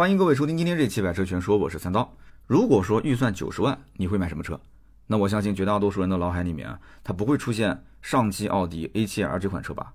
[0.00, 2.16] 欢迎各位收听今天这期百车全说，我是三刀。
[2.46, 4.58] 如果说预算九十万，你会买什么车？
[5.08, 9.92] 那我相信绝大多数人的脑海里面啊，它不会出现上汽奥迪 A7L 这款车吧？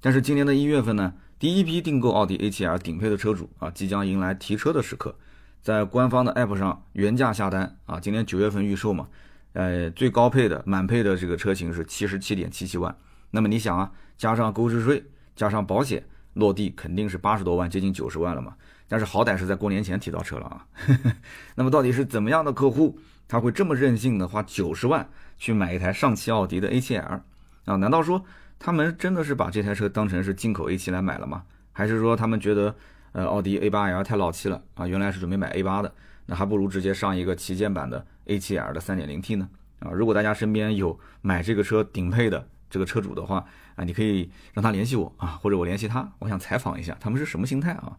[0.00, 5.14] 但是今年的一月份呢，第一批订购奥迪 A7L 顶配的车主啊，即将迎来提车的时刻，
[5.62, 9.06] 在官方的 App 上原价下单啊，今年九月份预售嘛，
[9.52, 12.92] 呃，最高配的满配的这个车型是七十七点七七万。
[13.30, 15.04] 那么你想啊，加上购置税，
[15.36, 18.56] 加上保险，落地肯定是八十多万，接近九十万了嘛。
[18.88, 20.66] 但是好歹是在过年前提到车了啊。
[21.56, 22.98] 那么到底是怎么样的客户？
[23.26, 27.20] 他会这么任性的花九十万去买一台上汽奥迪的 A7L
[27.64, 27.76] 啊？
[27.76, 28.22] 难道说
[28.58, 31.42] 他们真的是把这台车当成是进口 A7 来买了吗？
[31.72, 32.74] 还是说他们觉得
[33.12, 34.86] 呃奥迪 A8L 太老气了啊？
[34.86, 35.94] 原来是准备买 A8 的，
[36.26, 39.48] 那还不如直接上一个旗舰版的 A7L 的 3.0T 呢？
[39.80, 43.44] 啊，如果大家身边有买这个车顶配的这个车主的话
[43.76, 47.96] 啊，你可以让他联系我啊，或者我联系他，我想采访一下他们是什么心态啊？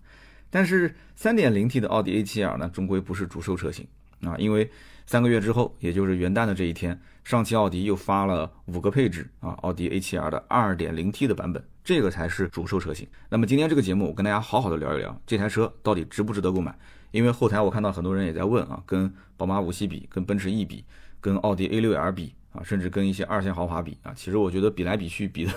[0.49, 3.85] 但是 3.0T 的奥迪 A7L 呢，终归不是主售车型
[4.21, 4.69] 啊，因为。
[5.07, 13.07] 三个月之后，也就是元旦的这一天，上汽奥迪又发了五个配置啊，奥迪 A7L 的 2.0T 的版本，这个才是主售车型。
[13.29, 16.75] 那么今天这个节目，我跟大家好好的聊一聊这台车到底值不值得购买。
[17.11, 20.83] 因为后台我看到很多人也在问啊，跟宝马五系比，跟奔驰 E 比，
[21.21, 25.53] 跟奥迪 A6L 比啊，甚至跟一些二线豪华比啊，其实我觉得比来比去比的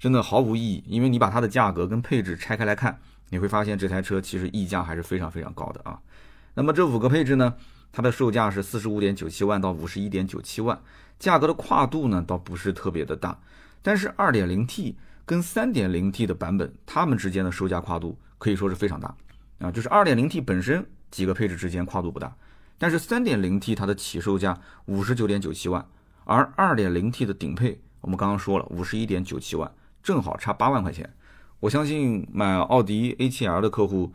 [0.00, 0.82] 真的毫无意义。
[0.88, 2.98] 因为你把它的价格跟配置拆开来看，
[3.30, 5.98] 你会发现这台车其实溢价还是非常非常高的啊。
[6.52, 7.54] 那么这五个配置呢？
[7.92, 10.80] 它的售价是四十五点九七万到五十一点九七万，
[11.18, 13.36] 价格的跨度呢倒不是特别的大，
[13.82, 19.12] 但是二点零 T 跟三点零 T 的版本，它们之间的售价跨度可以说是非常大
[19.58, 22.32] 啊，就是二点零 T 本身几个配置之间跨度不大，
[22.78, 25.84] 但是三点零 T 它的起售价五十九点九七万，
[26.24, 29.68] 而二点零 T 的顶配我们刚刚说了五十一点九七万，
[30.00, 31.12] 正好差八万块钱，
[31.60, 34.12] 我相信买奥迪 A7L 的客户。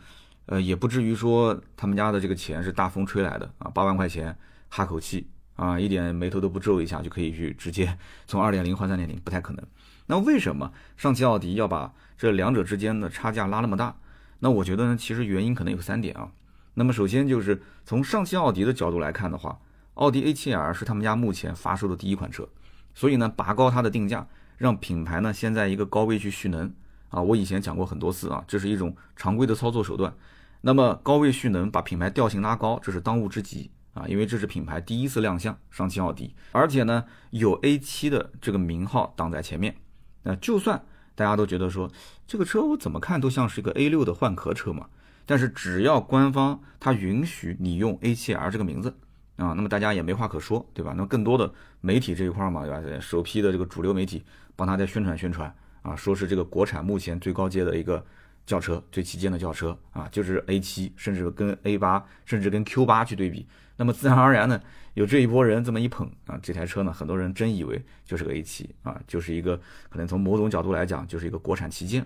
[0.47, 4.37] 呃，也不至于说他们家的这个钱是大风吹来的啊，八万块钱
[4.69, 9.65] 哈口气啊，一点眉头都不皱一下就可以去直接从二点零换三点零，不太可能。
[10.05, 13.95] 那为什么上汽奥迪要把这两者之间的差价拉那么大？
[14.37, 16.29] 那我觉得呢，其实原因可能有三点啊。
[16.75, 19.57] 那么首先就是从上汽奥迪的角度来看的话，
[19.95, 22.47] 奥迪 A7L 是他们家目前发售的第一款车，
[22.93, 24.27] 所以呢，拔高它的定价，
[24.59, 26.71] 让品牌呢先在一个高位去蓄能
[27.15, 27.21] 啊。
[27.21, 30.13] 我以前讲过很多次啊，这是一种常规的操作手段。
[30.61, 34.05] 那么高位蓄能，把品牌调性拉高，这是当务之急啊！
[34.07, 39.75] 因为这是品牌第一次亮相，上汽奥迪，而且呢有 A7 的这个名号挡在前面。
[40.23, 40.83] 那就算
[41.13, 41.87] 大家都觉得说
[42.25, 44.87] 这个车我怎么看都像是一个 A6 的换壳车嘛，
[45.27, 48.89] 但是只要官方它允许你用 A7R 这个名字
[49.35, 50.95] 啊，那么大家也没话可说，对吧？
[50.97, 52.99] 那更多的媒体这一块嘛，对吧？
[52.99, 54.23] 首批的这个主流媒体
[54.55, 58.03] 帮他在宣传宣传啊，说是这个国产目前最高阶的一个。
[58.45, 63.43] 轿车最旗舰的轿车啊，就是 A7，甚至跟 A8，甚至跟 Q8 去对比，
[63.75, 64.61] 那么自然而然呢，
[64.93, 69.59] 有这一波人这么一捧啊，这台车呢，很多人真以为就是个 A7 啊，就是一个
[69.89, 72.05] 可能从某种角度来讲，就是一个国产旗舰。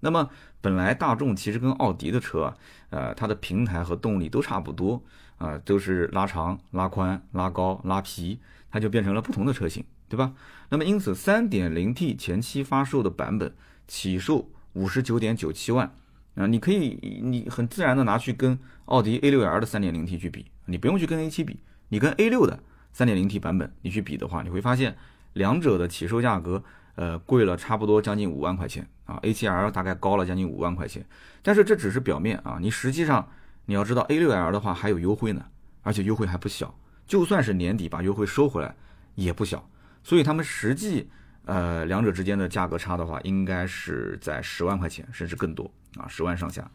[0.00, 0.26] 那么
[0.62, 2.56] 本来大众其实跟奥迪的车啊，
[2.88, 5.02] 呃，它的平台和动力都差不多
[5.36, 10.34] 啊，都是拉长、拉宽、拉高、拉皮，它就变成了不同的车型，对吧？
[10.70, 13.54] 那么因此，3.0T 前期发售的版本
[13.86, 14.50] 起售。
[14.74, 15.94] 五十九点九七万
[16.34, 21.60] 啊，你可以你很自然的拿去跟奥迪 A6L 的三点零 T 去比，你不用去跟 A7 比，
[21.90, 22.58] 你跟 A6 的
[22.92, 24.96] 三点零 T 版本你去比的话，你会发现
[25.34, 26.60] 两者的起售价格
[26.96, 31.06] 呃贵了差不多将近五万块钱啊，A7L 大概高了将近五万块钱，
[31.40, 33.28] 但是这只是表面啊，你实际上
[33.66, 35.46] 你要知道 A6L 的话还有优惠呢，
[35.82, 36.76] 而且优惠还不小，
[37.06, 38.74] 就算是年底把优惠收回来
[39.14, 39.70] 也不小，
[40.04, 41.08] 所以他们实际。
[41.46, 46.70] 呃，两者之间的价格差的话，应该是在十万块钱，甚至更多啊，十万上下。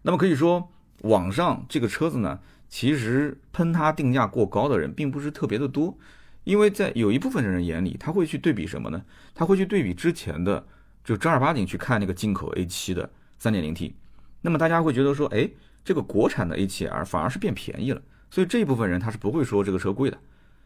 [0.00, 0.66] 那么可以说，
[1.02, 5.94] 网上这个车子呢，其实喷它定价过高的人并不是特别的多，
[6.44, 9.04] 因为在有一部分人眼里，他会去对比什么呢？
[9.34, 10.66] 他会去对比之前的，
[11.04, 13.92] 就正儿八经去看那个进口 A7 的 3.0T。
[14.40, 15.46] 那么大家会觉得说，哎，
[15.84, 18.00] 这个国产的 A7L 反而是变便宜了，
[18.30, 20.18] 所以这一部分人他是不会说这个车贵的。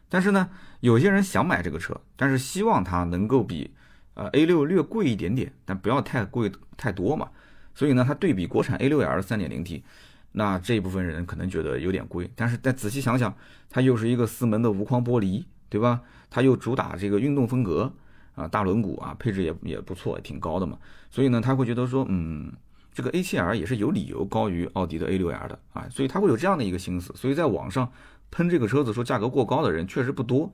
[0.09, 3.69] 但是呢，有些人想买这个车，但是希望它能够比
[4.15, 7.29] 呃，A 六略贵一点点，但不要太贵太多嘛。
[7.75, 9.83] 所以呢，它对比国产 A 六 L 3.0T，
[10.31, 12.29] 那这一部分人可能觉得有点贵。
[12.35, 13.33] 但是再仔细想想，
[13.69, 16.01] 它又是一个四门的无框玻璃，对吧？
[16.29, 17.93] 它又主打这个运动风格
[18.33, 20.77] 啊，大轮毂啊，配置也也不错，挺高的嘛。
[21.11, 22.51] 所以呢，他会觉得说，嗯，
[22.93, 27.13] 这个 A7L 也是有理由高于奥迪的 A 六 L 的啊，所以他会有这样的一个心思。
[27.15, 27.91] 所以在网上。
[28.31, 30.51] 喷这个车子说价格过高的人确实不多，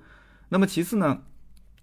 [0.50, 1.22] 那么其次呢，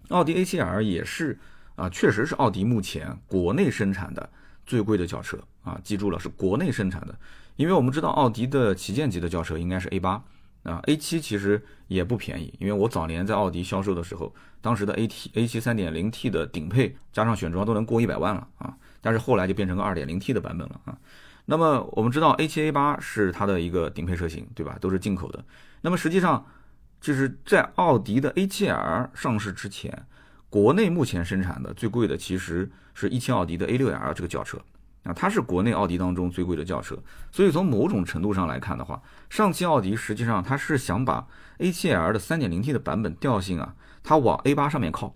[0.09, 1.37] 奥迪 A7L 也是
[1.75, 4.29] 啊，确实是奥迪目前国内生产的
[4.65, 7.15] 最贵的轿车啊，记住了是国内生产的，
[7.55, 10.23] 因为我们知道奥迪的旗舰级的轿车应该是 A 八
[10.63, 20.97] 啊，A 七其实也不便宜，因为我早年在奥迪销售的时候，当时的 A T A 七三点零 T 的顶配加上选装都能过一百万了啊，但是后来就变成个二点零 T 的版本了啊。
[21.45, 24.77] 那么我们知道 A 七 A 八是它的一个顶配车型，对吧？
[24.79, 25.43] 都是进口的。
[25.83, 26.43] 那么实际上
[26.99, 30.07] 就是在奥迪的 A 七 L 上市之前，
[30.49, 34.57] 国内目前生产的最贵的其实是一汽奥迪的 A 六 L 这个轿车。
[35.03, 36.97] 啊，它是国内奥迪当中最贵的轿车，
[37.29, 41.27] 所以从某种程度上来看的话，上汽奥迪实际上它是想把
[41.57, 45.13] A7L 的 3.0T 的版本调性啊，它往 A8 上面靠，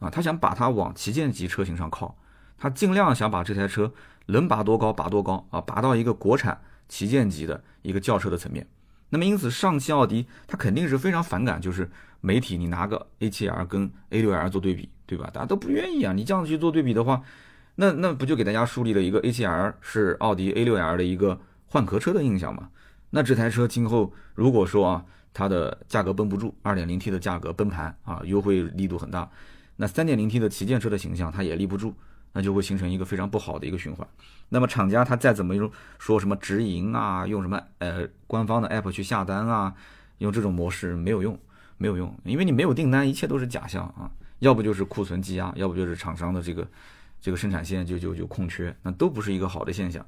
[0.00, 2.18] 啊，它想把它往旗舰级车型上靠，
[2.58, 3.90] 它尽量想把这台车
[4.26, 8.68] 能拔多高拔多高啊，拔到一个国产旗舰级的一个轿车的层面。
[9.08, 15.30] 那么因此，上汽奥迪它肯定是非常反感，就是媒体你拿个 A7L 跟 A6L 做对比，对吧？
[15.32, 17.22] 大家都不愿意啊，你这样子去做对比的话。
[17.76, 22.70] 那那不就给大家树立了一个 A7L 是奥迪 A6L 的一个换壳车的印象吗？
[23.10, 29.30] 那这台车今后如果说啊，它的价格绷不住，2.0T 的价格崩盘啊，优惠力度很大，
[29.76, 31.94] 那 3.0T 的旗舰车的形象它也立不住，
[32.36, 34.06] 那就会形成一个非常不好的一个循环。
[34.50, 35.68] 那么厂家他再怎么用
[35.98, 39.74] 说什么直营啊，用什么呃官方的 app 去下单啊，
[40.18, 41.40] 用这种模式没有用，
[41.78, 44.10] 没有用，因为你没有订单，一切都是假象啊，
[44.40, 46.68] 要不就是库存积压，要不就是厂商的这个。
[47.18, 50.06] 这个生产线就就就空缺，那都不是一个好的现象。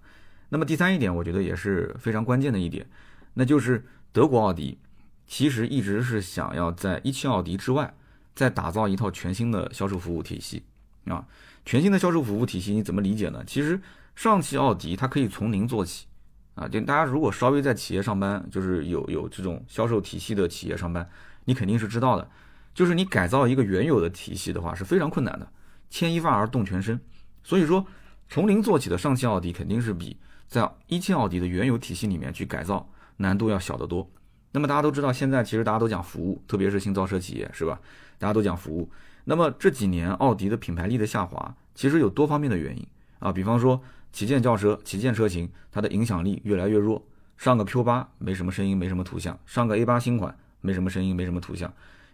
[0.51, 2.87] 那么第三一点，我觉得也是非常关键的一点，
[3.35, 4.79] 那就是德国奥迪
[5.27, 7.93] 其实一直是想要在一汽奥迪之外，
[8.37, 10.63] 再打造一套全新的销售服务体系
[11.09, 11.27] 啊。
[11.65, 13.43] 全新的销售服务体系你怎么理解呢？
[13.47, 13.81] 其实
[14.17, 16.07] 上汽奥迪它可以从零做起
[16.55, 16.67] 啊。
[16.67, 21.09] 就大家如果稍微在企业上班，就是有有这种销售体系的企业上班，
[21.45, 22.31] 你肯定是知道的。
[22.75, 25.47] 就是你改造一个原有的体系的话是非常困难的。
[25.91, 27.01] 牵一发而动全身，
[27.43, 27.85] 所以说
[28.29, 30.17] 从零做起的上汽奥迪肯定是比
[30.47, 34.09] 在一汽奥迪的原有体系里面去改造难度要小得多。
[34.53, 37.79] 那么大家都知道，现在其实大家都讲服务，特别是新造车企业，是吧？
[38.19, 38.91] 大家都讲服务。
[39.31, 42.87] 那么这几年奥迪的品牌力的下滑，其实有多方面的原因
[43.19, 43.31] 啊。
[43.31, 43.79] 比方说
[44.11, 47.05] 旗舰轿车、旗舰车型，它的影响力越来越弱。
[47.37, 51.71] 上个 Q 八没什么声音，没什么图像；上个 A 八新款没什么声音，没什么图像，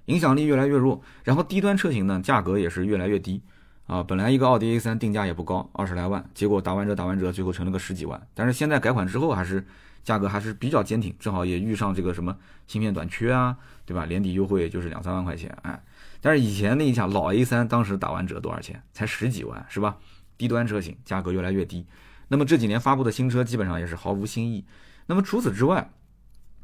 [0.06, 1.00] 影响力越来越弱。
[1.22, 3.40] 然后低端车型呢，价格也是越来越低。
[3.86, 8.20] 啊，本来一个奥迪 A3 定价也不高，二十来万，结果打完折打完折，最后成了个十几万。
[8.34, 9.64] 但是现在改款之后，还是
[10.02, 13.56] 价格还是比较坚挺，正好也遇上这个什么芯片短缺啊，
[13.86, 14.04] 对吧？
[14.04, 15.80] 年底优惠就是两三万块钱，哎。
[16.24, 18.82] 但是以前那一下老 A3 当时打完折多少钱？
[18.94, 19.98] 才十几万，是吧？
[20.38, 21.86] 低端车型价格越来越低。
[22.28, 24.64] 那么这几年发布的新车基本上也是毫无新意。
[25.04, 25.90] 那么除此之外，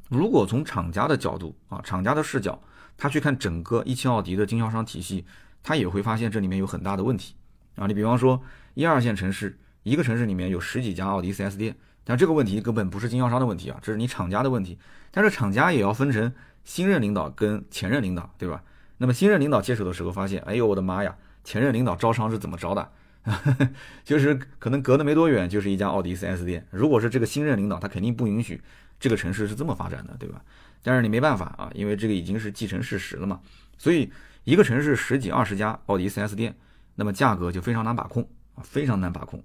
[0.08, 2.58] 如果从厂家的角度啊，厂家的视角，
[2.96, 5.26] 他去看整个一汽奥迪的经销商体系。
[5.62, 7.34] 他也会发现这里面有很大的问题
[7.76, 7.86] 啊！
[7.86, 8.40] 你比方说
[8.72, 14.78] 一二线城市，一个城市里面有十几家奥迪 4S 店，但这个问题根本不是经销商的问题啊，这是你厂家的问题。
[15.10, 16.32] 但是厂家也要分成
[16.64, 18.62] 新任领导跟前任领导，对吧？
[19.00, 22.92] 那么新任领导接手的时候发现，哎呦我的妈呀，前任领导招商是怎么招的？
[24.04, 26.66] 就是可能隔得没多远就是一家奥迪 4S 店。
[26.70, 28.60] 如果是这个新任领导，他肯定不允许
[28.98, 30.40] 这个城市是这么发展的，对吧？
[30.82, 33.40] 但是你没办法啊，因为这个已经是既成事实了嘛，
[33.76, 34.12] 所以。
[34.44, 36.56] 一个城市十几二十家奥迪 4S 店，
[36.94, 39.40] 那么价格就非常难把控啊，非常难把控。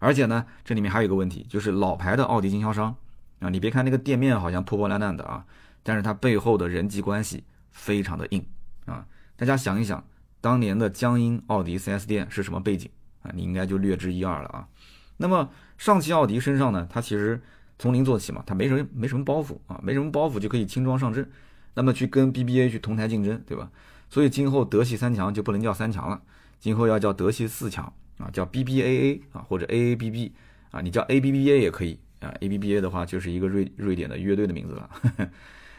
[0.00, 2.94] 而且呢，这里面还有一个问题，就是老牌的奥迪经销商
[3.38, 5.46] 啊，你别看那个店面好像破破烂烂的啊，
[5.84, 8.44] 但是它背后的人际关系非常的硬
[8.86, 9.06] 啊。
[9.36, 10.04] 大家想一想，
[10.40, 12.90] 当年的江阴奥迪 4S 店是什么背景
[13.22, 13.30] 啊？
[13.34, 14.68] 你应该就略知一二了啊。
[15.16, 17.40] 那么上汽奥迪身上呢，它其实
[17.78, 21.26] 从零做起嘛，它没什么没什么包袱啊，没什么包袱就可以轻装上阵，
[21.74, 23.70] 那么去跟 BBA 去同台竞争，对吧？
[24.08, 26.20] 所以今后德系三强就不能叫三强了，
[26.58, 30.32] 今后要叫德系四强啊，叫 BBAA 啊或者 AABB
[30.70, 34.90] 啊，你叫 ABBA 也可以啊，ABBA 的话就是一个瑞瑞典的乐队的名字了。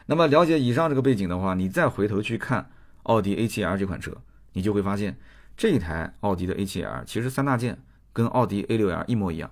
[0.08, 2.70] 那么了解以上这个背景的话，你再回头去看
[3.12, 4.16] 奥迪 A7L 这款车，
[4.54, 5.18] 你就会发现
[5.58, 7.78] 这一台奥迪的 A7L 其实三大件
[8.14, 9.52] 跟奥迪 A6L 一模一样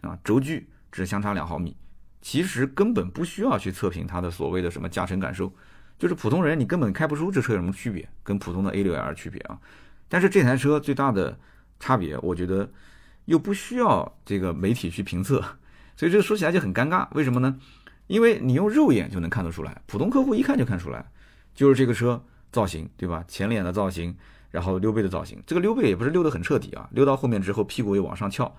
[0.00, 1.76] 啊，轴距只相差两毫米，
[2.20, 5.52] 其实根本不需要去测评它的所谓的什么驾乘感受。
[5.96, 9.56] 就是普通人，你根本开不出这车有什么区别，跟普通的 A6L 区别啊。
[10.08, 11.38] 但是这台车最大的
[11.78, 12.68] 差别，我觉得
[13.26, 15.40] 又不需要这个媒体去评测，
[15.96, 17.06] 所以这个说起来就很尴尬。
[17.12, 17.56] 为什么呢？
[18.08, 21.06] 因为你用肉眼就能看得出来，普通客户一看就看出来，
[21.54, 22.22] 就是这个车
[22.56, 23.22] 造型，对吧？
[23.28, 24.16] 前脸的造型，
[24.50, 28.50] 然后溜背的造型，这个溜背也不是溜得很彻底啊，溜到后面之后屁股又往上翘。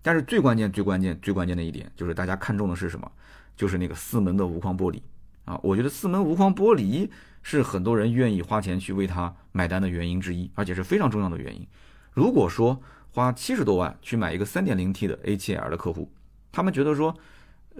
[0.00, 3.12] 但是最关键、最关键、最关键的一点，就是大家看中的是什么？
[3.54, 5.02] 就是那个四门的无框玻璃。
[5.44, 7.10] 啊，我觉得四门无框玻璃
[7.42, 11.66] 是很多人愿意花钱去为它买单的原因之一，而且是非常重要的原因。
[12.12, 12.80] 如果说
[13.10, 16.10] 花七十多万去买一个三点零 T 的 A7L 的客户，
[16.50, 17.14] 他们觉得说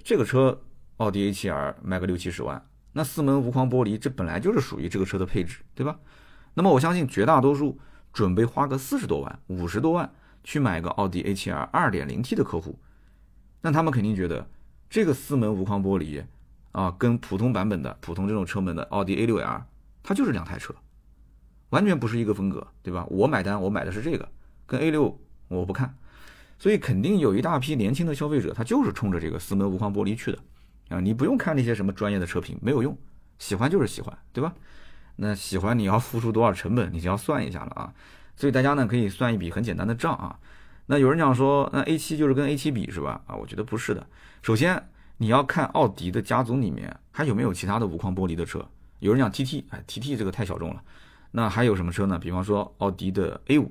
[0.04, 0.60] 这个车
[0.98, 5.98] 奥迪 A7L 卖个六七十万，那四门无框玻璃，这本来就是属于这个车的配置，对吧？
[6.54, 7.78] 那么我相信绝大多数
[8.12, 10.12] 准备花个四十多万、五十多万
[10.44, 12.78] 去买个奥迪 A7L 2.0T 的客户，
[13.62, 14.46] 那他们肯定觉得
[14.90, 16.22] 这个四门无框玻璃
[16.72, 19.62] 啊，跟普通版本的普通这种车门的奥迪 A6L，
[20.02, 20.74] 它就是两台车，
[21.70, 23.06] 完全不是一个风格，对吧？
[23.08, 24.28] 我买单，我买的是这个，
[24.66, 25.14] 跟 A6
[25.48, 25.94] 我不看，
[26.58, 30.38] 所以肯定有一大批年轻的消费者，他就是冲着这个四门无框玻璃去的
[30.92, 31.00] 啊！
[31.00, 32.96] 你不用看那些什么专业的车评，没有用，
[33.38, 34.52] 喜欢就是喜欢，对吧？
[35.16, 37.92] 那喜欢你要付出多少成本，你就要算一下了啊。
[38.36, 40.38] 所以大家呢可以算一笔很简单的账啊。
[40.86, 43.20] 那有人讲说，那 A7 就是跟 A7 比是吧？
[43.26, 44.06] 啊，我觉得不是的。
[44.42, 48.66] 首先你要看奥迪的家族里面还有没有其他的无框玻璃的车。
[48.98, 50.82] 有人讲 TT，哎，TT 这个太小众了。
[51.30, 52.18] 那还有什么车呢？
[52.18, 53.68] 比方说奥迪的 A5。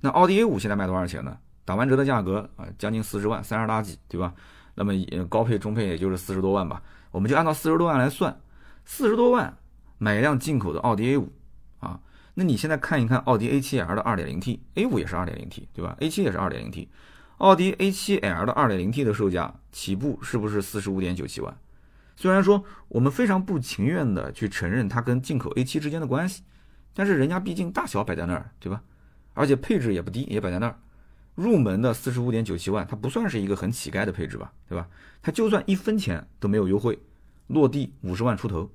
[0.00, 1.36] 那奥迪 A5 现在卖多少钱呢？
[1.64, 4.34] 打完折的价格啊，将近四十万，三十大几，对吧？
[4.74, 4.92] 那么
[5.28, 6.82] 高配中配也就是四十多万吧。
[7.10, 8.40] 我们就按照四十多万来算，
[8.84, 9.56] 四十多万。
[9.98, 11.26] 买一辆进口的奥迪 A5
[11.78, 12.00] 啊，
[12.34, 16.88] 那你现在看一看奥迪 A7L 的 2.0T，A5 也是 2.0T，对吧？A7 也是 2.0T，
[17.38, 21.56] 奥迪 A7L 的 2.0T 的售价起步是不是四十五点九七万？
[22.16, 26.42] 虽然说我们非常不情愿的去承认它跟进口 A7 之间的关系，
[26.92, 28.82] 但是人家毕竟大小摆在那儿，对吧？
[29.32, 30.78] 而且配置也不低，也摆在那儿，
[31.34, 34.88] 入门的四十五点九七万，它不算是一个很乞丐的配置吧，对吧？
[35.22, 36.98] 它就算一分钱都没有优惠，
[37.48, 38.70] 落地五十万出头。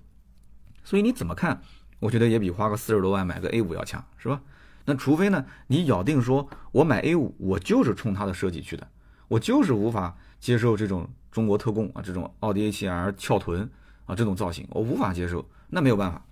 [0.83, 1.61] 所以你怎么看？
[1.99, 4.41] 我觉得也比花个四十多万买个 A 五要强，是吧？
[4.85, 8.87] 那除非呢，你咬定说我买 A 五，我就是冲它的设计去的，
[9.27, 13.69] 我就是无法接受这种中国特供啊，这种奥迪 A 七 L 翘臀
[14.05, 15.47] 啊这种造型，我无法接受。
[15.69, 16.25] 那没有办法，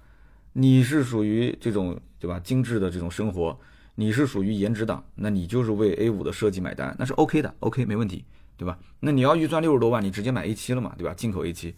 [0.53, 2.39] 你是属于这种对吧？
[2.39, 3.59] 精致的这种生活，
[3.99, 8.23] 你是属于颜值党，那你就是为 A 五的设计买单，那是 OK 的，OK 没问题，
[8.55, 8.79] 对吧？
[9.01, 11.13] 那你要预算六十多万，你直接买 A 七了嘛，对吧？
[11.13, 11.75] 进口 A 七。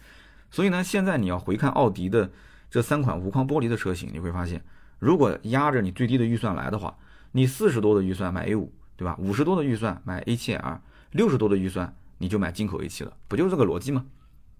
[0.52, 2.30] 所以呢，现在你要回看奥迪的。
[2.72, 4.64] 这三款无框玻璃的车型，你会发现，
[5.00, 6.96] 如果压着你最低的预算来的话，
[7.32, 9.16] 你四十多的预算买 A5，对吧？
[9.18, 10.78] 五十多的预算买 A7L，
[11.14, 14.06] 六十多的预算你就买进口 A7 了，不就是这个逻辑吗？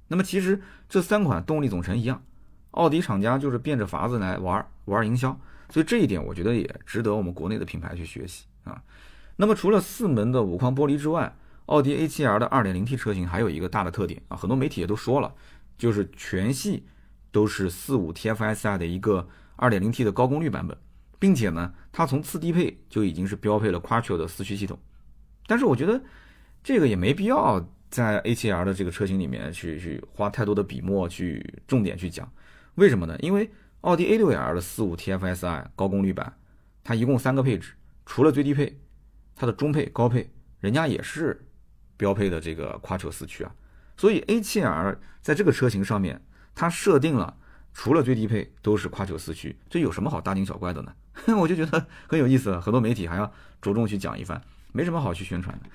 [0.08, 2.24] 那么其实这三款动力总成一样，
[2.72, 5.40] 奥迪厂家就是变着法子来玩玩营销，
[5.70, 8.82] 所以这一点我觉得也值得我们国内的品牌去学习啊。
[9.36, 11.36] 那么除了四门的无框玻璃之外，
[11.68, 15.34] 奥迪 A7L 的 2.0T 车型还有一个大的特点啊，很多媒体也都说了，
[15.78, 16.86] 就是全系。
[17.32, 20.76] 都是四五 TFSI 的一个 2.0T 的高功率版本，
[21.20, 24.80] 并且呢，它从次低配就已经是标配了 Quattro 的四驱系统。
[25.46, 26.02] 但是我觉得
[26.64, 32.28] 这个也没必要在 A7L 的这个车型里面去去花太多的笔墨去重点去讲。
[32.74, 33.16] 为什么呢？
[33.20, 33.48] 因为
[33.82, 36.38] 奥迪 A6L 的四五 TFSI 高功率版，
[36.84, 37.74] 它一共三个配置，
[38.06, 38.80] 除了最低配，
[39.36, 41.48] 它的中配、高配，人家也是
[41.98, 43.52] 标配的这个 Quattro 四驱啊。
[43.98, 46.22] 所以 A7L 在这个车型上面。
[46.56, 47.38] 它设定了，
[47.74, 50.94] 除了最低配都是跨球四驱，这有什么好大惊小怪的呢？
[51.40, 53.32] 我就觉得很有意思，很多媒体还要
[53.62, 54.42] 着重去讲一番，
[54.74, 55.70] 没什么好去宣传的。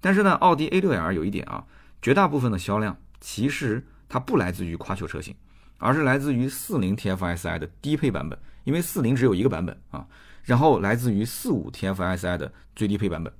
[0.00, 1.66] 但是呢，奥迪 A6L 有一点啊，
[2.00, 5.34] 绝大部分的销量其实它不来自于跨球车型，
[5.78, 10.06] 而是来自于四零 TFSI 的低配版本，因为四零只有一个版本啊，
[10.44, 13.32] 然后来自于四五 TFSI 的最低配版本。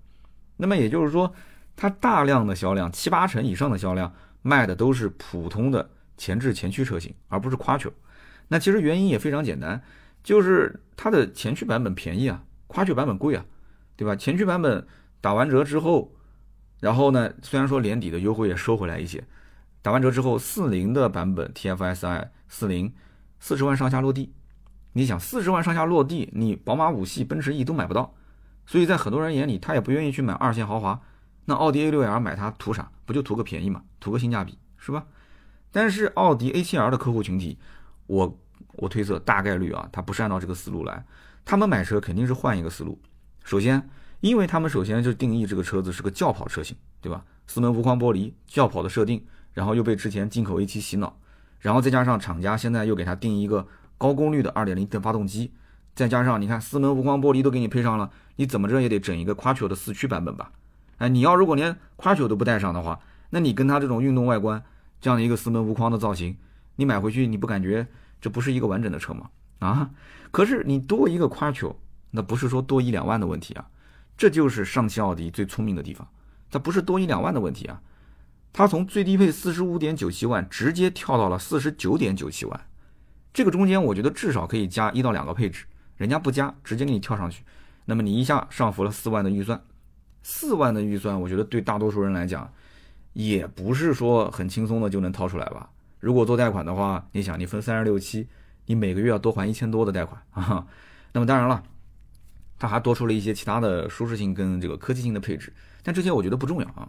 [0.56, 1.32] 那么也就是说，
[1.76, 5.90] 它大量的销量，七八成以上的销量卖的都是普通的。
[6.20, 7.92] 前置前驱车型，而不是 Quattro。
[8.48, 9.80] 那其实原因也非常简单，
[10.24, 13.44] 就是它的前驱版本便宜啊，Quattro 版本贵啊，
[13.94, 14.16] 对吧？
[14.16, 14.84] 前驱版本
[15.20, 16.12] 打完折之后，
[16.80, 19.22] 然后呢，虽然说年底的优惠也收回来一些，
[19.88, 22.92] 打完折之后，四零的版本 TFSI 四零
[23.40, 24.34] 四十万上下落地，
[24.92, 28.14] 你想四十万上下落地，你宝马五系、奔驰 E 都买不到，
[28.66, 31.00] 所以在很多人眼里，他也不愿意去买二线豪华。
[31.46, 32.92] 那奥迪 A6L 买它图啥？
[33.06, 35.06] 不就图个便宜嘛，图个性价比，是吧？
[35.72, 37.56] 但是奥迪 A7L 的客户群体，
[38.08, 38.38] 我
[38.74, 41.02] 我推测大概率啊，他不是按照这个思路来，
[41.46, 43.00] 他们买车肯定是换一个思路。
[43.42, 43.88] 首先，
[44.20, 47.24] 因为他们首先就定义这个车子是个轿跑车型，对吧？
[47.46, 49.26] 四门无框玻璃，轿跑的设定，
[49.58, 51.18] 然后又被之前进口 A7 洗脑，
[51.58, 55.50] 然后再加上厂家现在又给他定一个高功率的 2.0T 的发动机，
[55.96, 60.52] 再加上你看四门无框玻璃都给你配上了，你怎么着也得整一个 Quattro 的四驱版本吧？
[60.98, 63.00] 哎，你要如果连 Quattro 都不带上的话，
[63.30, 64.62] 那你跟他这种运动外观。
[65.00, 66.36] 这样的一个四门无框的造型，
[66.76, 67.86] 你买回去你不感觉
[68.20, 69.30] 这不是一个完整的车吗？
[69.58, 69.90] 啊，
[70.30, 71.74] 可是你多一个 Quattro，
[72.10, 73.68] 那不是说多一两万的问题啊，
[74.16, 76.06] 这就是上汽奥迪最聪明的地方，
[76.50, 77.80] 它不是多一两万的问题啊，
[78.58, 82.60] 它从最低配四十五点九七万直接跳到了四十九点九七万，
[83.32, 85.64] 这个中间我觉得至少可以加一到两个配置，
[85.96, 87.44] 人家不加，直接给你跳上去，
[87.84, 89.62] 那么你一下上浮了四万的预算，
[90.24, 92.52] 四万的预算，我觉得对大多数人来讲。
[93.12, 95.70] 也不是说很轻松的就能掏出来吧。
[96.00, 98.26] 如果做贷款的话，你想你分三十六期，
[98.66, 100.66] 你每个月要多还一千多的贷款啊。
[101.12, 101.62] 那么当然了，
[102.58, 105.52] 它还多出了一些其他的舒适性跟这个科技性的配置，
[105.84, 106.88] 但这些我觉得不重要啊。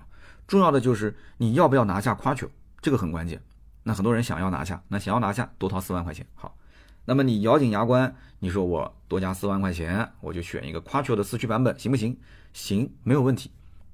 [0.49, 2.49] 重要的就是你要不要拿下 Quattro，
[2.81, 3.39] 这个很关键。
[3.83, 6.25] 那很多人想要拿下，那想要拿下多掏四万块钱。
[6.33, 6.57] 好，
[7.05, 12.17] 那么你咬紧牙关，你说我多加四万块钱，我就选一个 Quattro 的四驱版本，行不行？
[12.51, 13.51] 行，没有问题。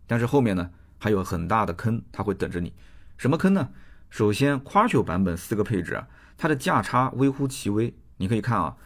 [0.07, 2.71] 但是后面呢，还有很大的坑，它会等着你。
[3.17, 3.67] 什么坑呢？
[4.09, 6.07] 首先，Quattro 版本四个配置啊，
[6.37, 7.93] 它的价差微乎其微。
[8.15, 8.77] 你可以看啊，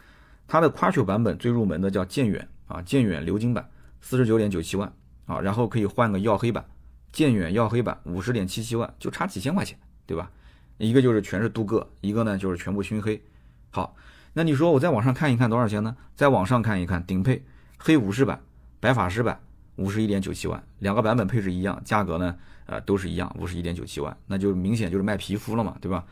[0.47, 3.69] 它的 Quattro 版本最入门的叫渐远啊，渐远鎏金版，
[4.01, 4.91] 四十九点九七万
[5.27, 6.65] 啊，然后可以换个耀黑版，
[7.11, 10.29] 渐远耀黑版五十点七七万，就差几千块钱，对吧？
[10.77, 13.21] 一个就是全是镀铬，一个呢就是全部熏黑。
[13.69, 13.95] 好，
[14.33, 15.95] 那你说我在网上看一看多少钱呢？
[16.15, 17.43] 在网上看一看顶配
[17.77, 18.41] 黑武士版、
[18.79, 19.39] 白法师版。
[19.75, 22.35] 五十一点九七万，两个版本配置一样，价格呢，
[22.65, 26.03] 呃，都是一样，五十一点九七万，那就明显就是卖皮肤了嘛，对吧？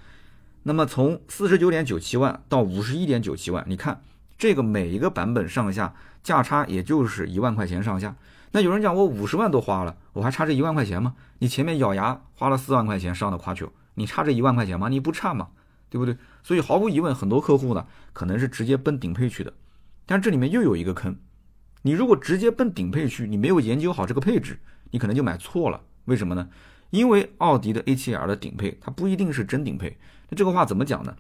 [0.64, 4.02] 那么从四十九点九七万到五十一点九七万，你看
[4.38, 8.16] 这个每一个版本上下价差也就是一万块钱上下。
[8.54, 11.16] 那有人讲我五十万都花了，我还差这一万块钱吗？
[11.40, 14.90] 你前面咬牙花了四万块钱上的夸球，你差这一万块钱吗？
[14.90, 15.50] 你不差嘛，
[15.90, 16.18] 对不对？
[16.44, 19.54] 所以毫无疑问，很多客户呢可能是直接奔顶配去的，
[20.06, 21.16] 但这里面又有一个坑。
[21.84, 24.60] 你如果直接奔顶配去，你没有研究好这个配置，
[24.92, 25.82] 你可能就买错了。
[26.06, 26.50] 为什么呢？
[26.90, 29.98] 因为奥迪的 A7L 的顶配它不一定是真顶配。
[30.30, 31.16] 那这个话怎么讲呢？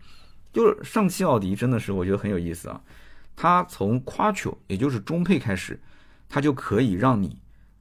[0.51, 2.81] 就是上汽奥迪真的是我觉得很有意思啊。
[3.35, 5.79] 它从 Quattro 也就是中配开始，
[6.27, 7.37] 它就可以让你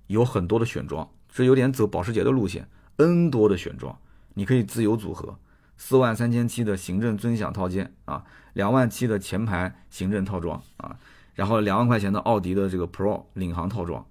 [0.07, 3.99] 有很多的选装，这有点走保时捷的路线，N 多的选装，
[4.35, 5.39] 你可以自由组合。
[5.77, 10.97] 四万三千七的行政尊享套件啊，两万七的前排行政套装啊。
[11.35, 14.07] 然后两万块钱的奥迪的这个 Pro 领航套装，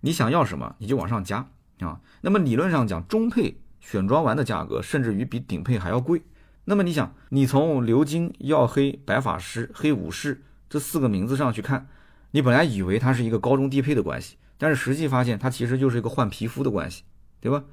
[0.00, 1.46] 你想要什么你就往上加
[1.80, 2.00] 啊。
[2.22, 6.22] 那么理论上讲，中配选装完的价格甚至于比顶配还要贵。
[6.64, 11.86] 那么你想，你从鎏金、耀黑、白法师、黑武士这四个名字上去看，
[12.30, 17.02] 你本来以为它是一个高中低配的关系，但是实际发现它其实就是一个换皮肤的关系，
[17.40, 17.64] 对吧？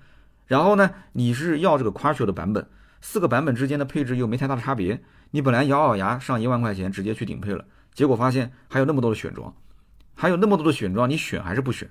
[0.45, 2.65] 然后呢，你是要这个 Quattro 的版本，
[3.01, 7.65] 四个版本之间的配置又没太大的差别，你本来咬咬牙上一万块钱直接去顶配了。
[7.93, 9.53] 结果发现还有那么多的选装，
[10.15, 11.89] 还有那么多的选装，你选还是不选？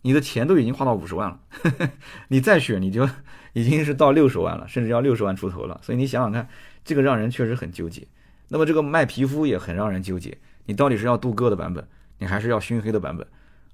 [0.00, 1.90] 你的钱都已经花到五十万了呵呵，
[2.28, 3.06] 你再选你就
[3.52, 5.78] 已经是到六十万了，甚至要六十万出头了。
[5.82, 6.48] 所以你想想看，
[6.84, 8.06] 这个让人确实很纠结。
[8.48, 11.86] 那么这个卖皮肤也很让人纠结，你到底是要镀铬的版本，
[12.18, 13.26] 你还是要熏黑的版本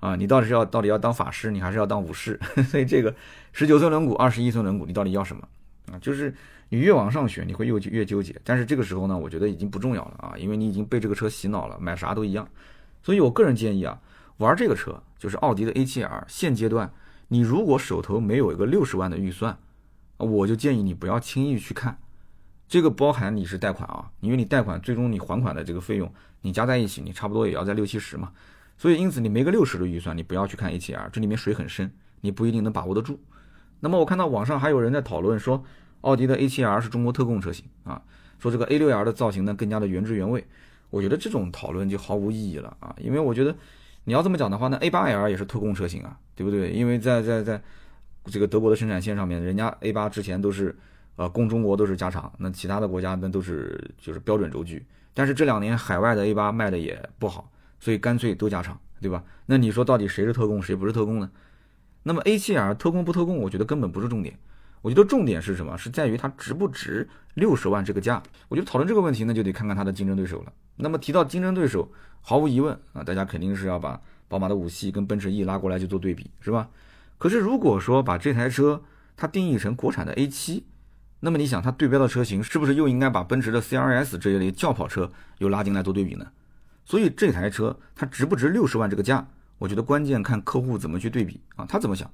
[0.04, 0.16] 啊？
[0.16, 2.38] 你到底是要到底要当法师，你还是要当武士？
[2.70, 3.14] 所以这个
[3.52, 5.48] 十九寸轮毂、二十一寸轮毂，你到底要什么
[5.92, 5.98] 啊？
[6.00, 6.34] 就是。
[6.70, 8.34] 你越往上选，你会越越纠结。
[8.42, 12.48] 但是这个时候呢，我觉得已经不重要了啊，因为你已经被这个车洗脑了，买啥都一样。
[13.02, 14.00] 所以我个人建议啊，
[14.38, 16.24] 玩这个车就是奥迪的 A7L。
[16.26, 16.90] 现阶段，
[17.28, 19.56] 你如果手头没有一个六十万的预算，
[20.16, 21.98] 我就建议你不要轻易去看。
[22.66, 28.32] 这个包含你是贷款啊，因为你贷款最终你还款的这个费用，你加在一起，你差不多也要在六七十嘛。
[28.76, 33.20] 所以因此你没个六十的预算，你不要去看 A7R，这里面水很深，你不一定能把握得住。
[33.80, 35.64] 那么我看到网上还有人在讨论说。
[36.04, 38.02] 奥迪的 A7R 是中国特供车型啊，
[38.38, 40.46] 说这个 A6L 的造型呢更加的原汁原味，
[40.90, 43.56] 我觉得这种讨论就毫无意义了啊，因为我觉得
[44.04, 46.70] 你要这么讲的话，那 A8L 也是特供车型啊，对不对？
[46.72, 47.58] 因为在在在
[48.26, 50.76] 这个德国的生产线上面，人家 A8 之前都是
[51.16, 54.84] 呃供中国都是加长，那其他的国家那都是就是标准轴距，
[55.14, 57.50] 但是这两年海外的 A8 卖的也不好，
[57.84, 59.22] 所以干脆都加长，对吧？
[59.44, 61.30] 那你说到底谁是特供，谁不是特供呢？
[62.04, 64.38] 那么 A7L 特供不特供，我觉得根本不是重点。
[64.80, 65.76] 我觉得重点是什么？
[65.76, 68.22] 是在于它值不值六十万这个价。
[68.48, 70.52] 我觉得讨论这个问题呢，就得看看它的竞争对手了。
[70.76, 71.92] 那么提到竞争对手，
[72.22, 76.70] 毫无疑问啊，大家肯定是要把宝马的五系跟奔驰 E 拉过来去做对比，是吧？
[77.18, 78.82] 可是如果说把这台车
[79.14, 80.62] 它定义成国产的 A7，
[81.20, 86.26] 那么你想它对标的车型是不是又应该把奔驰的 CRS 这一类轿跑车又拉进来做对比呢？
[86.84, 89.26] 所以这台车它值不值六十万这个价？
[89.58, 92.10] 我觉得关键看客户怎么去对比啊，他怎么想？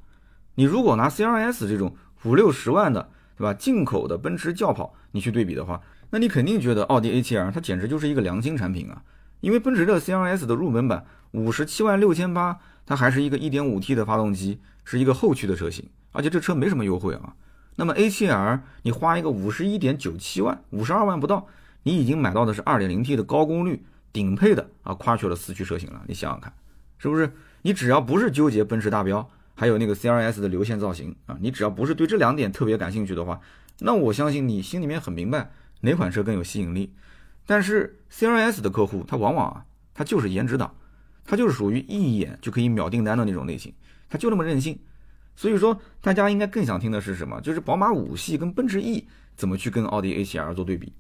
[0.54, 1.94] 你如果拿 CRS 这种。
[2.24, 3.54] 五六十万的，对吧？
[3.54, 5.80] 进口的奔驰轿跑，你去对比的话，
[6.10, 9.02] 那你肯定觉得奥迪 A7L 它简直就是一个良心产品啊！
[9.40, 17.34] 因为奔驰的 C R S 的入门版五十七万六千八，它还是一个 1.5T 的发动机，是一个后驱的车型，而且这车没什么优惠啊。
[17.76, 21.46] 那么 A7L 你花一个五十一点九七万，五十二万不到，
[21.84, 26.02] 你已经买到的是 2.0T 的高功率顶配的啊 Quattro 的四驱车型了。
[26.06, 26.52] 你想想看，
[26.98, 27.32] 是不是？
[27.62, 29.28] 你只要不是纠结奔驰大标。
[29.54, 33.38] 还有那个 CRS 的流线造型啊，你只要不是对这两点特别感兴趣的话，
[33.80, 35.50] 那我相信你心里面很明白
[35.82, 36.94] 哪款车更有吸引力。
[37.44, 40.74] 但是 CRS 的客户他往往啊，他就是颜值党，
[41.26, 43.70] 他就是属于一眼就可以秒订单的那种类型，
[44.08, 44.78] 他就那么任性。
[45.36, 47.38] 所以说，大家应该更想听的是什么？
[47.42, 50.90] 就是宝马五系跟奔驰 E 怎么去跟奥迪 A7L 做对比。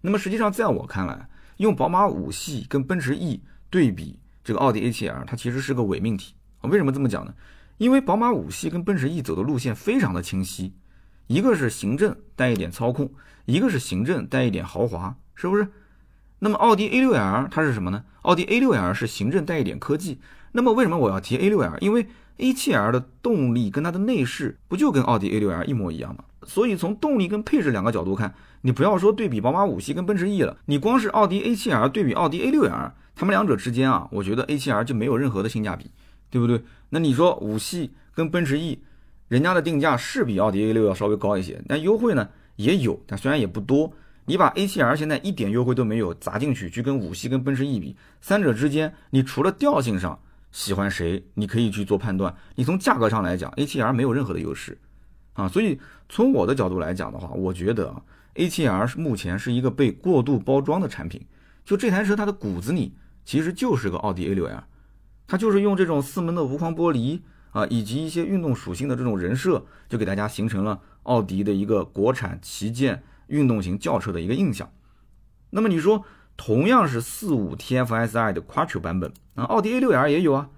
[0.00, 3.40] 那么实际上，在我看来，用宝马五系跟奔驰 E
[3.70, 6.34] 对比这个奥迪 A7L，它其实是个伪命题。
[6.62, 7.34] 为什么这么讲呢？
[7.78, 10.72] 因为宝马五系跟奔驰 E 走的路线非常的清晰，
[11.26, 13.10] 一个是行政带一点操控，
[13.44, 15.68] 一个是行政带一点豪华，是不是？
[16.38, 18.04] 那么奥迪 A6L 它是什么呢？
[18.22, 20.18] 奥迪 A6L 是行政带一点科技。
[20.52, 21.78] 那么为什么我要提 A6L？
[21.80, 22.06] 因为
[22.38, 26.24] A7L 的动力跟它的内饰不就跟奥迪 A6L 一模一样吗？
[26.44, 28.34] 所以从动力跟配置两个角度看，
[28.66, 35.88] 你不要说对比宝马五系跟奔驰 E 了，你光是奥迪 A7L 对比奥迪 A6L，他们两者之间啊，我觉得 A7L 就没有任何的性价比，
[36.30, 36.60] 对不对？
[36.88, 38.82] 那你说五系跟奔驰 E，
[39.28, 43.92] 人家的定价是比奥迪 A6 要稍微高一些，那优惠呢也有，但虽然也不多。
[44.24, 50.18] 你把 A7L 现在一点优惠都没有砸进去，去跟五系跟奔驰 E 比，三者之间，你除了调性上
[50.50, 52.34] 喜欢谁，你可以去做判断。
[52.56, 54.76] 你从价格上来讲，A7L 没有任何的优势
[55.34, 55.46] 啊。
[55.46, 58.02] 所以从我的角度来讲的话，我觉得啊
[58.36, 61.26] A7L 目前是一个被过度包装的产品。
[61.64, 62.94] 就这台车它的骨子里
[63.24, 64.62] 其实就是个奥迪 A6L，
[65.26, 67.20] 它就是用这种四门的无框玻璃
[67.50, 73.02] 啊，以及一些运动属性的这种人设，就给大家形成了奥迪的一个国产旗舰。
[73.28, 74.70] 运动型轿车的一个印象。
[75.50, 76.04] 那么你说，
[76.36, 80.48] 同样是四五 TFSI 的 Quattro 版本啊，奥迪 A6L 也有啊，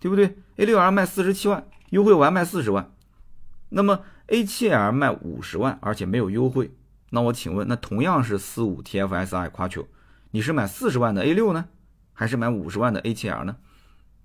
[0.00, 2.90] 对不对？A6L 卖四十七万，优惠完卖四十万。
[3.68, 6.72] 那么 A7L 卖五十万，而且没有优惠。
[7.10, 9.86] 那我请问，那同样是四五 TFSI Quattro，
[10.32, 11.66] 你是买四十万的 A6 呢，
[12.12, 13.56] 还是买五十万的 A7L 呢？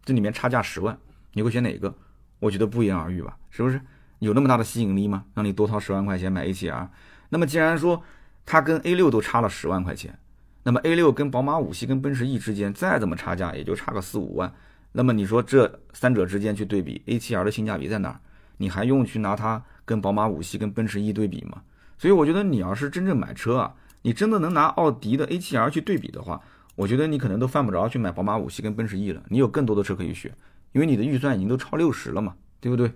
[0.03, 0.97] 这里面差价十万，
[1.33, 1.95] 你会选哪个？
[2.39, 3.79] 我觉得不言而喻吧，是不是？
[4.19, 5.25] 有那么大的吸引力吗？
[5.33, 6.87] 让你多掏十万块钱买 A7L？
[7.29, 8.03] 那么既然说
[8.45, 10.17] 它跟 A 六都差了十万块钱，
[10.63, 14.51] 那么 A 六跟宝马五系跟奔驰 E 之间再怎么差价也就差个四五万，
[14.91, 18.19] 那么你说这三者之间去对比 A 七 L 的性价比在哪儿？
[18.57, 21.61] 你还用去拿它跟宝马五系跟奔驰 E 对比吗？
[22.01, 26.41] 所以我觉得你要是真正买车啊，你真的能拿奥迪的 A 七 L 去对比的话，
[26.73, 30.33] 我觉得你可能都犯不着去买宝马五系跟奔驰 E 了，你有更多的车可以选，
[30.71, 32.91] 因为你的预算已经都超六十了嘛，对不对？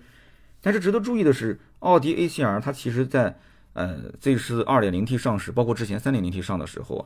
[0.60, 3.38] 但是值得注意的是，奥迪 A 七 L 它其实在
[3.74, 7.06] 呃，这是二点零 T 上市，包括之前三点零 T 上的时候啊，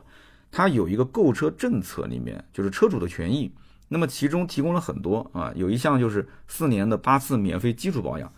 [0.50, 3.52] 它有一个购车政策里面就是车主的权益，
[3.88, 8.32] 那么其中提供了很多啊，有一项就是四年的八次免费基础保养，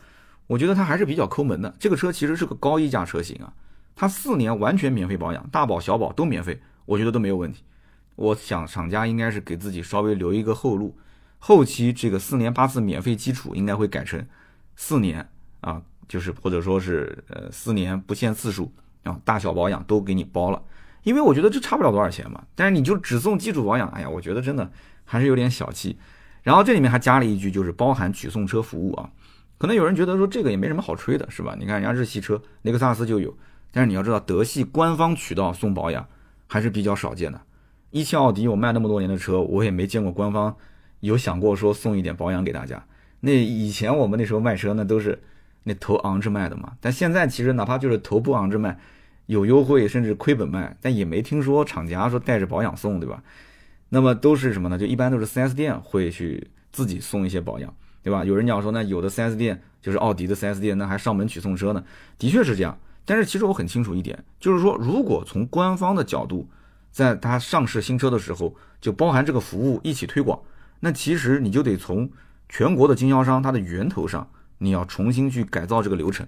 [0.46, 1.74] 我觉得它还是比较抠门的。
[1.78, 3.52] 这个车其实是个高溢价车型啊，
[3.94, 7.62] 它四年完全免费保养，大保小保都免费，我觉得都没有问题。
[8.16, 10.96] 我想厂家应该是给自己稍微留一个后路，
[11.38, 14.26] 后期这个四年八次免费基础应该会改成
[14.76, 15.28] 四年
[15.60, 15.82] 啊。
[16.08, 18.70] 就是或者说是呃四年不限次数
[19.04, 20.62] 啊，大小保养都给你包了，
[21.04, 22.44] 因为我觉得这差不了多少钱嘛。
[22.54, 24.70] 但是你就只送基础保养，哎呀，我觉得真的
[25.06, 25.96] 还是有点小气。
[26.42, 29.08] 然后这里面还加了一句，就是包含取送车服务啊。
[29.62, 31.54] 可能有人觉得说这个也没什么好吹的，是吧？
[31.56, 33.32] 你看人家日系车雷克萨斯就有，
[33.70, 36.04] 但是你要知道德系官方渠道送保养
[36.48, 37.40] 还是比较少见的。
[37.92, 40.56] 一汽奥迪我卖那么多年的车，我也没见过官方
[40.98, 42.84] 有想过说送一点保养给大家。
[43.20, 45.16] 那以前我们那时候卖车那都是。
[45.64, 48.76] 那头昂着卖的嘛，但现在其实哪怕就是头不昂着卖，
[49.26, 53.22] 有优惠甚至亏本卖，但也没听说厂家说带着保养送，对吧？
[53.90, 54.76] 那么都是什么呢？
[54.76, 58.24] 就一般都是 4S 店会去自己送一些保养，对吧？
[58.24, 61.84] 有人讲说那，有的 4S 店就是奥迪的 4S 店，那还上门取送车呢，
[62.18, 62.76] 的确是这样。
[63.04, 66.48] 但是其实我很清楚一点，就是说如果从官方的角度，
[66.90, 70.38] 在它上市新车的时候就包含这个服务一起推广，
[70.80, 72.10] 那其实你就得从
[72.48, 74.28] 全国的经销商它的源头上。
[74.58, 76.24] 你要重新去改造这个流程，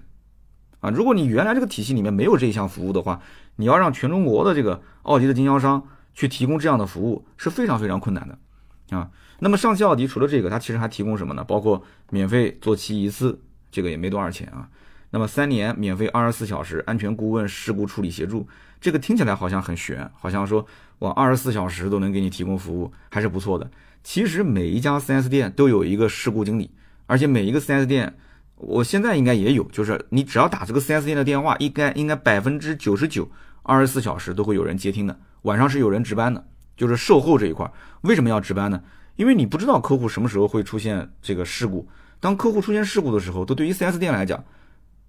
[0.81, 3.21] 啊，如果你原来这个体系里面没有这一项服务的话，
[3.55, 5.81] 你要让全中国的这个奥迪的经销商
[6.13, 9.09] 去提供这样的服务是非常非常困难的，啊，
[9.39, 11.43] 那么上汽奥迪除了这个，它其实还提供什么呢？
[11.43, 13.39] 包括免费做漆一次，
[13.71, 14.69] 这个也没多少钱啊。
[15.11, 18.47] 那么三年免费二十四小时安全顾问、事故处理协助，
[18.81, 20.65] 这个听起来好像很悬，好像说
[20.99, 23.69] 我二十四小时都能给你提供服务，还是不错的。
[24.03, 26.71] 其实每一家 4S 店都有一个事故经理，
[27.05, 28.15] 而且每一个 4S 店。
[28.57, 33.29] 我现在应该也有，就是你只要打这个 4S 店的电话，应该应该百分之九十九，
[33.63, 35.19] 二十四小时都会有人接听的。
[35.41, 37.69] 晚上是有人值班的，就是售后这一块。
[38.03, 38.81] 为什么要值班呢？
[39.15, 41.87] 因为你不知道客户什么时候会出现这个事故。
[42.19, 44.43] 当客户出现事故的时候，都对于 4S 店来讲，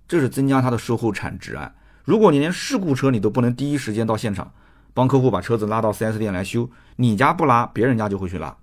[0.07, 1.73] 这是增加他的售后产值啊。
[2.05, 4.53] 如果你连事故车你都不能第一时间到现场，
[4.95, 8.57] 帮客户把车子拉到 4S 店来修，你家不拉，别人家就会去拉，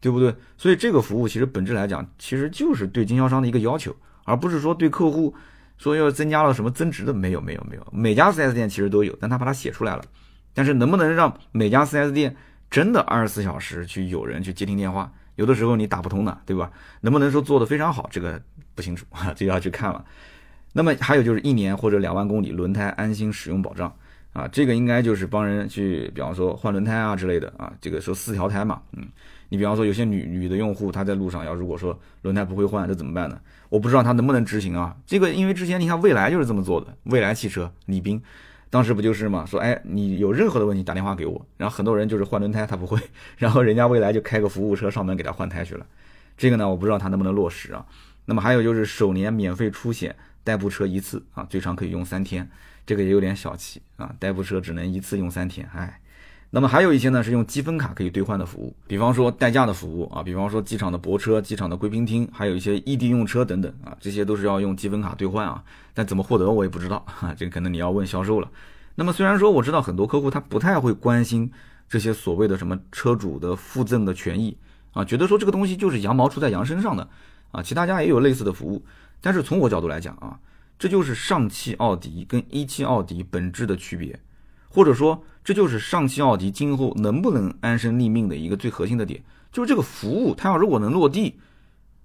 [0.00, 0.34] 对不对？
[0.56, 3.94] 所以这个服务其实本质来讲，其实就是对经销商的一个要求。
[4.24, 5.34] 而不是说对客户
[5.78, 10.04] 说要增加了什么增值的，没有没有没有，每家 4S 店其实都有，但他把它写出来了。
[10.54, 12.36] 但是能不能让每家 4S 店
[12.72, 15.12] 真的二十四小时去有人去接听电话？
[15.36, 16.70] 有的时候你打不通的，对吧？
[17.02, 18.08] 能不能说做的非常好？
[18.10, 18.40] 这个
[18.74, 20.02] 不清楚啊， 这要去看了。
[20.72, 23.94] 那么还有就是一年或者两万公里轮胎安心使用保障
[24.32, 29.06] 啊，这个应该就是帮人去，比方说换轮胎啊之类的啊，这个说四条胎嘛，嗯，
[29.50, 33.38] 你比方说有些女女的用户她在路上要如果说轮胎不会换，这怎么办呢？
[33.68, 34.96] 我不知道她能不能执行啊。
[35.06, 38.22] 这个因为之前你看蔚来就是这么做的，蔚来汽车李斌
[38.72, 42.98] 当时不就是嘛，说哎你有任何的问题打电话给我，然后很多人就是换轮胎他不会，
[43.36, 45.86] 然后人家未来就开个服务车上门给他换胎去了。
[46.38, 47.84] 这个呢我不知道他能不能落实啊。
[48.24, 50.16] 那么还有就是首年免费出险。
[50.44, 52.50] 代步车一次啊，最长可以用三天，
[52.84, 54.12] 这个也有点小气啊。
[54.18, 56.00] 代步车只能一次用三天，哎。
[56.54, 65.64] 那么还有一些呢，是用积分卡可以兑换的服务，比方说代驾的服务啊，比方说机场的泊车、机场的贵宾厅，还有一些异地用车等等啊，这些都是要用积分卡兑换啊。
[65.94, 68.50] 但怎么获得我也不知道哈，这个可能你要问销售了。
[68.96, 71.50] 那么虽然说我知道很多客户他不太会关心
[71.88, 74.54] 这些所谓的什么车主的附赠的权益
[74.92, 77.08] 啊，觉得说这个东西就是羊毛出在羊身上的
[77.50, 78.84] 啊，其他家也有类似的服务。
[79.22, 80.38] 但是从我角度来讲啊，
[80.78, 84.20] 这就是上汽奥迪跟一汽奥迪本质的区别，
[84.68, 91.38] 或者说这就是上汽奥迪今后能不能安身立命的一个最核心的点，就是这个服务，它要如果能落地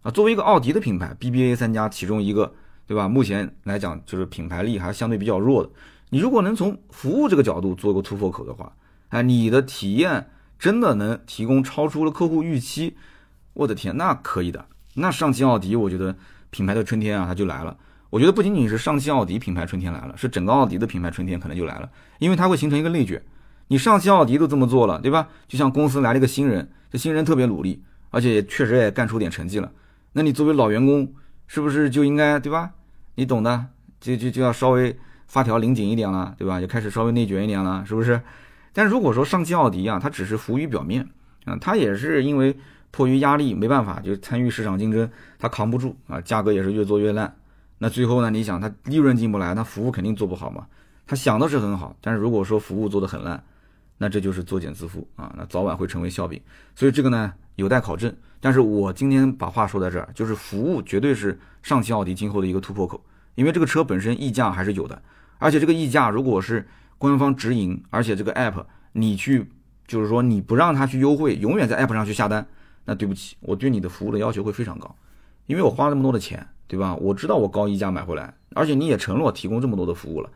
[0.01, 2.53] 啊，作为一个奥迪的品牌，BBA 三家其中一个，
[2.85, 3.07] 对吧？
[3.07, 5.69] 目前来讲就是品牌力还相对比较弱的，
[6.09, 8.71] 你如果能从服务这个角度做个突破口的话，
[9.09, 12.95] 哎，你的体验真的能提供超出了客户预期，
[13.53, 16.15] 我的天，那可以的，那上汽奥迪我觉得。
[16.49, 17.77] 品牌的春天啊，它就来了。
[18.09, 21.89] 我觉得不仅仅是上汽奥迪品牌春天来了，是整个奥迪的品牌春天可能就来了，
[22.19, 23.21] 因为它会形成一个内卷。
[23.67, 25.27] 你上汽奥迪都这么做了，对吧？
[25.47, 29.71] 就像公司来了一个新人，这新人特别努力，而且确实也干出点成绩了。
[30.13, 31.13] 那你作为老员工，
[31.47, 32.71] 是不是就应该，对吧？
[33.15, 33.65] 你懂的，
[33.99, 36.61] 就就就要稍微发条拧紧一点了，对吧？
[36.61, 38.21] 就开始稍微内卷一点了，是不是？
[38.71, 41.07] 但如果说上汽奥迪啊，它只是浮于表面
[41.45, 42.55] 啊，它也是因为。
[42.89, 47.31] 迫于压力，没办法，就参与市场竞争，它扛不住啊，价格也是越做越烂。
[47.77, 48.29] 那最后呢？
[48.29, 50.65] 你想，他利润进不来，那服务肯定做不好嘛。
[51.05, 53.41] 他想的是很好，但是如果说服务做得很烂，
[53.97, 56.41] 那这就是作茧自缚啊，那早晚会成为笑柄。
[56.75, 58.13] 所以这个呢，有待考证。
[58.39, 62.99] 但是我今天把话说在这儿，就是服务绝对是上汽奥迪今后的一个突破口，
[63.35, 65.01] 因为这个车本身溢价还是有的，
[65.37, 69.49] 而且这个溢价如果是官方直营，而且这个 app 你去，
[69.87, 72.45] 就是说你不让他去优惠，永远在 app 上去下单。
[72.85, 74.95] 那对不起，我对你的服务的要求会非常高，
[75.45, 76.95] 因为我花那么多的钱，对吧？
[76.95, 80.29] 我知道我高溢价买回来，而且你也承诺提供这么多的服务了，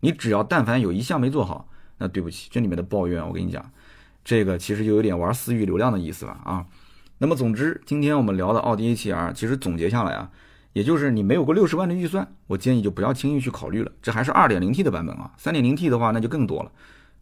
[0.00, 3.70] 你只要但凡有一项没做好，那对不起，这里面的抱怨，我跟你讲，
[4.24, 6.66] 这个其实就有点玩私域流量的意思了啊。
[7.18, 10.30] 那么总之，今天我们聊的奥迪 A7R，其实总结下来啊，
[10.72, 13.90] 也就是你没有过六十万的预算，我建议就不要轻易去考虑了。
[14.00, 16.70] 这还是 2.0T 的版本啊，3.0T 的话那就更多了。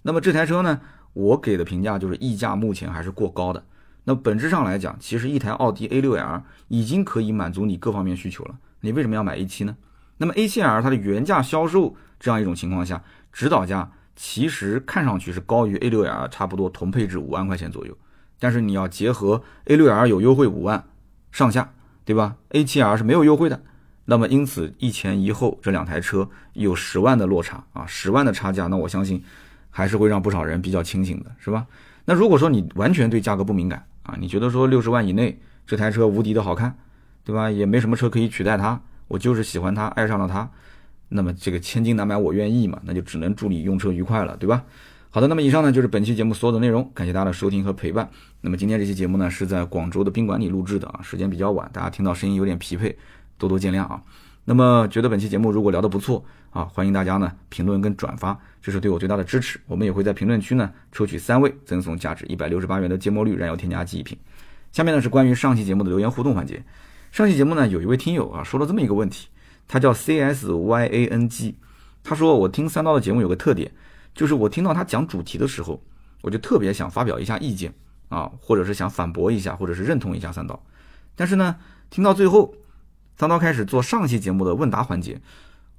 [0.02, 0.81] 那么这台车呢，
[1.14, 3.64] 我给的评价就是溢价目前还是过高的。
[4.09, 8.55] 那本质上来讲，其实一台奥迪 A6L 已经可以满足你各方面需求了。
[8.83, 9.77] 你为什么要买 A7 呢？
[10.19, 17.99] 那么 A7L 它的原价销售这样一种情况下，指导价其实看上去是高于 A6L 差不多同配置五万块钱左右。
[18.38, 20.85] 但是你要结合 A6L 有优惠五万
[21.33, 21.73] 上下，
[22.05, 23.61] 对吧？A7L 是没有优惠的。
[24.05, 29.25] 那么因此一前一后这两台车有十万的落差啊，十万的差价，那我相信
[29.69, 31.66] 还是会让不少人比较清醒的，是吧？
[32.05, 36.75] 那如果说你完全对价格不敏感，啊，你觉得说六十万以内这台车无敌的好看，
[37.25, 37.51] 对吧？
[37.51, 40.49] 也没什么车可以取代它，我就是喜欢它，爱上了它。
[41.09, 42.81] 那么这个千金难买我愿意嘛？
[42.85, 44.64] 那就只能祝你用车愉快了，对吧？
[45.11, 48.09] 好的，那么以上呢就是本期节目所有的内容，感谢大家的收听和陪伴。
[48.40, 52.95] 那么今天这期节目呢是在广州的宾馆里录制的啊，时间比较晚，大家听到声音有点疲惫，
[53.38, 54.03] 多多见谅啊。
[54.49, 59.59] 那么觉得本期节目如果聊得不错啊，欢迎大家呢评论跟转发，这是对我最大的支持。
[59.67, 64.17] 我们也会在评论区呢抽取三位赠送价值一百六十八元的芥末绿燃油添加剂一瓶。
[64.71, 66.63] 下面呢是关于上期节目的留言互动环节。
[67.11, 69.27] 上期节目呢有一位听友啊说了这么一个问题，
[69.67, 71.57] 他叫 C S Y A N G，
[72.05, 73.73] 他说我听三刀的节目有个特点，
[74.15, 75.83] 就是我听到他讲主题的时候，
[76.23, 77.75] 我就特别想发表一下意见
[78.11, 80.65] 啊，或者是想反驳一下，或者是认同一下三刀，
[81.17, 81.57] 但是呢
[81.91, 82.55] 听到最后。
[83.18, 85.20] 三刀开始做上期节目的问答环节，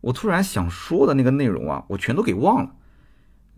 [0.02, 2.72] 我突然想说的那个内容啊，我全都给忘了。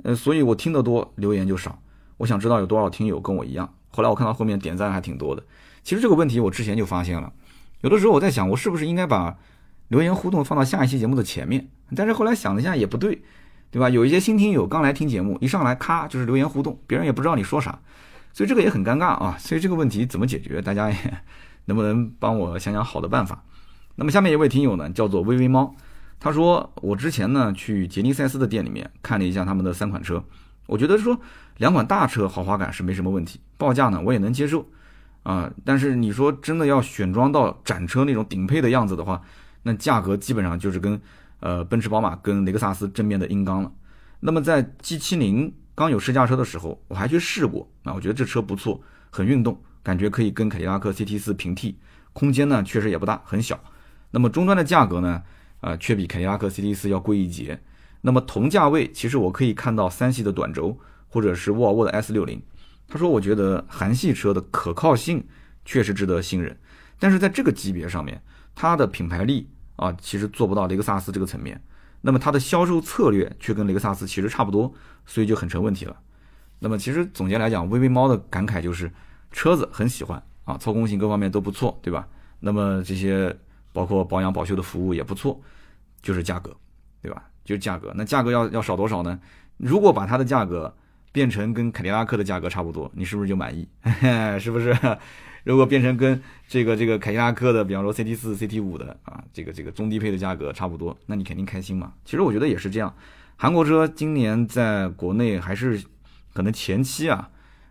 [0.03, 1.81] 呃，所以我听得多，留言就少。
[2.17, 3.73] 我想知道有多少听友跟我一样。
[3.89, 5.43] 后来我看到后面点赞还挺多的。
[5.83, 7.31] 其实这个问题我之前就发现了，
[7.81, 9.37] 有的时候我在想，我是不是应该把
[9.87, 11.69] 留言互动放到下一期节目的前面？
[11.95, 13.23] 但是后来想了一下，也不对，
[13.71, 13.89] 对吧？
[13.89, 17.79] 有一些新听友刚来听节目，一上来咔就是留言互动，别人也不知道你说啥，
[18.33, 19.37] 所以这个也很尴尬啊。
[19.39, 20.61] 所以这个问题怎么解决？
[20.61, 20.97] 大家也
[21.65, 23.43] 能不能帮我想想好的办法？
[23.99, 25.75] 那么下面一位听友呢，叫做微微猫，
[26.21, 30.23] 他说我之前呢去杰尼赛斯的店里面看了一下他们的三款车，
[30.67, 31.19] 我觉得说
[31.57, 34.65] 两款大车豪华感是没什么问题，报价呢我也能接受，
[35.23, 39.21] 啊，但是你说真的要选装到展车那种顶配的样子的话，
[39.63, 40.97] 那价格基本上就是跟
[41.41, 43.69] 呃奔驰、宝马跟雷克萨斯正面的硬刚了。
[44.21, 51.77] 那么在 G70 刚有试驾车的时候，我还去试过啊，我觉得这车不错，很运动，感觉可以跟凯迪拉克 CT4 平替，
[52.13, 53.59] 空间呢确实也不大，很小。
[54.11, 55.23] 那么终端的价格呢，
[55.61, 57.59] 呃，却比凯迪拉克 CT4 要贵一截。
[58.01, 62.41] 那么同价位，其实我可以看到三系的短轴，或者是沃尔沃的 S60。
[62.87, 65.23] 他说：“我觉得韩系车的可靠性
[65.63, 66.57] 确实值得信任，
[66.97, 68.19] 但是在这个级别上面，
[68.55, 71.61] 它的品牌力啊，其实做不到雷克萨斯这个层面。
[72.01, 74.73] 那么它的销售策略却跟雷克萨斯其实差不多，
[75.05, 75.95] 所以就很成问题了。
[76.57, 78.91] 那么其实总结来讲，微微猫的感慨就是
[79.31, 82.07] 车子很喜欢啊，操控性各方面都不错，对吧？
[82.39, 83.37] 那么这些
[83.73, 85.39] 包括保养保修的服务也不错，
[86.01, 86.55] 就是价格，
[87.01, 87.23] 对吧？
[87.43, 87.93] 就是价格。
[87.95, 89.19] 那价格要要少多少呢？
[89.57, 90.73] 如果把它的价格。”
[91.11, 93.67] 变成跟凯迪拉克的价格差不多，你是不是就满意？
[94.39, 94.71] 是不是？
[95.43, 101.93] 如果变成跟这个这个凯迪拉克的，比方说 CT 四、CT 五的啊，这个这个中低配的价格差不多，那你肯定开心嘛。
[102.05, 102.93] 其实我觉得也是这样。
[103.37, 105.83] 韩国车今年在国内还是
[106.31, 107.27] 可能前期啊，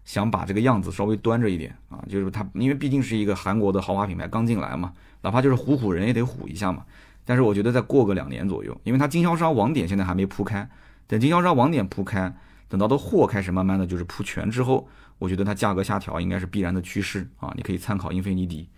[0.08, 4.90] 想把这个样子稍微端着一点啊，就是它因为毕竟是一个韩国的豪华品牌刚进来嘛，
[5.20, 6.82] 哪怕就是唬唬人也得唬一下嘛。
[7.26, 10.66] 但是我觉得再过个两年左右，因为它经销商网点现在还没铺开，
[11.06, 12.34] 等经销商网点铺开。
[12.70, 17.52] 等到的货开始慢慢的就是铺全之后，我觉得它价格下调应该是必然的趋势啊！
[17.54, 18.68] 你可以参考英菲尼迪。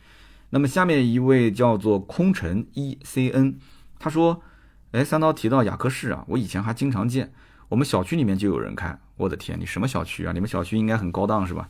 [0.51, 3.57] 那么下面一位叫做空乘 E C N，
[4.01, 4.43] 他说
[4.91, 7.33] ：“哎，三刀提到雅克士啊，我以前还经常见，
[7.69, 8.99] 我们小区里面就有人开。
[9.21, 10.33] 我的天，你什么小区啊？
[10.33, 11.69] 你们小区应该很高档是吧？”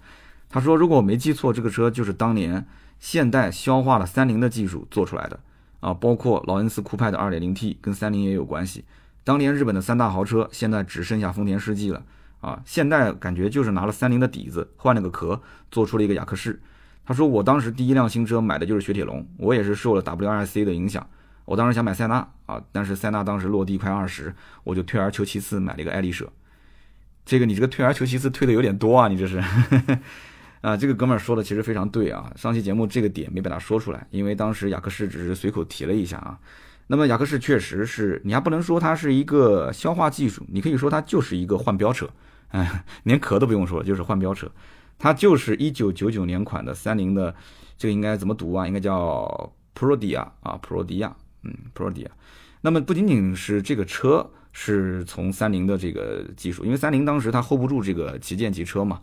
[0.48, 2.66] 他说：“如果我没记错，这个车就是当年
[2.98, 5.38] 现代消化了三菱的技术做出来的
[5.80, 8.84] 啊，包括劳恩斯酷派的 2.0T 跟三菱也有关系。”
[9.22, 12.02] 当年日本的三大豪车，现在只剩下丰田世纪了
[12.40, 12.60] 啊！
[12.64, 16.60] 现代感觉就是拿了三菱的底子，换了个壳，做出了一个雅克士。
[17.04, 21.06] 他说：“我当时第一辆新车买的就是雪铁龙，我也是受了 WRC 的影响。
[21.44, 24.34] 我当时想买塞纳啊，但是塞纳当时落地快二十，
[24.64, 26.30] 我就退而求其次买了一个爱丽舍。
[27.30, 29.38] 这个你这个退而求其次退的有点多啊，你这是
[30.62, 30.76] 啊？
[30.76, 32.28] 这个哥们儿说的其实非常对啊。
[32.34, 36.36] 上期节目这个点没把它说出来，因为当时雅克士只是随口提了一下啊。”
[36.88, 42.10] 那么雅克士确实是你还不能说它是一个消化技术，你可以说它就是一个换标车，
[42.48, 44.50] 哎， 连壳都不用说，就是换标车，
[44.98, 47.32] 它就是一九九九年款的三菱的，
[47.78, 48.66] 这个应该怎么读啊？
[48.66, 51.12] 应该叫 Prodia 啊，Prodia，
[51.44, 52.08] 嗯，Prodia。
[52.62, 59.00] 那么不仅仅是这个车是从三菱的这个技术，因为三菱当时它 hold 不住这个旗舰级车嘛，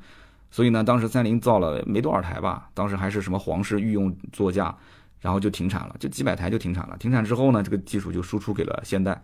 [0.51, 4.75] 所以呢，当时三菱造了没多少台吧，当时还是什么皇室御用座驾。
[5.19, 6.95] 然后就停产了，就几百台就停产了。
[6.99, 9.19] 停产之后呢，这个技术就输出给了现代。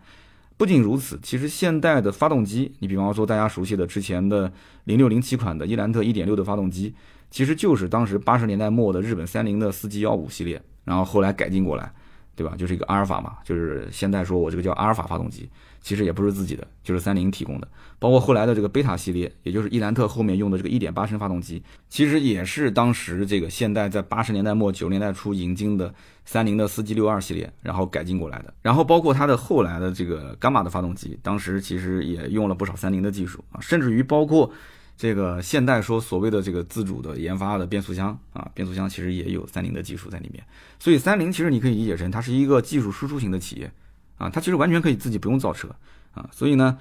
[0.56, 4.52] 不仅如此，其实现代的发动机，你比方说大家熟悉的之前的
[4.84, 6.92] 零六零七款的伊兰特一点六的发动机，
[7.30, 11.92] 其实就是当时八十年代末的日本三菱的四 G 幺五系列，然后后来改进过来，
[12.36, 12.54] 对吧？
[12.56, 15.48] 就是一个阿尔法嘛，就是现代说我这个叫阿尔法发动机。
[15.80, 17.68] 其实也不是自己的，就是三菱提供的，
[17.98, 25.94] 包括后来的这个贝塔系列，也就是伊兰特后面用的这个1.8升发动机，其实也是当时这个现代在八十年代末九十年代初引进的
[26.24, 28.54] 三菱的 4G62 系列，然后改进过来的。
[28.62, 34.50] 然后包括它的后来的这个伽马的发动机，当时其实也用了不少三菱的技术啊，甚至于包括
[34.96, 40.44] 这个现代说所谓的这个自主的研发的变速箱啊，变速箱其实也有三菱的技术在里面。
[40.78, 43.70] 所以三菱其实你可以理解成它是一个技术输出型的企业。
[44.16, 45.68] 啊，它其实完全可以自己不用造车
[46.12, 46.78] 啊，所以呢，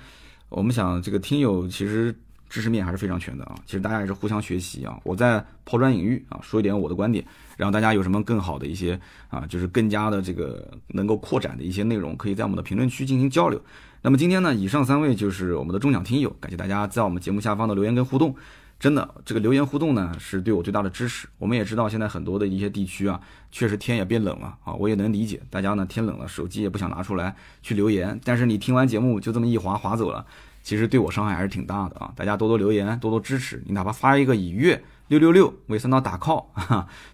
[0.49, 2.15] 我们想这个听友其实
[2.47, 7.25] 知识面还是非常全的啊，其实大家也是互相学习啊，我在抛砖引玉啊，说一点我的观点，
[7.57, 8.97] 然后大家有什么更好的一些
[9.29, 13.59] 啊，就是更加的这个能够扩展的一些内容，可以在我们的评论区进行交流。
[14.05, 18.35] 那么今天呢，以上三位就是我们的中奖听友，感谢大家在我们节目下方的留言跟互动。
[18.77, 21.25] 真的，这个留言互动呢，是对我最大的支持。
[21.37, 23.17] 我们也知道，现在很多的一些地区啊，
[23.49, 28.19] 确实天也变冷了啊，我也能理解大家呢，天冷了，手机也不想拿出来去留言。
[28.25, 30.25] 但是你听完节目就这么一划划走了，
[30.61, 32.11] 其实对我伤害还是挺大的啊！
[32.13, 33.63] 大家多多留言，多多支持。
[33.65, 36.43] 你哪怕发一个以月六六六为三刀打 call，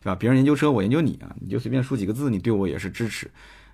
[0.02, 0.15] 对吧？
[0.15, 3.29] 别人研究车，我研究你啊，你就随便输几个字，你对我也是支持。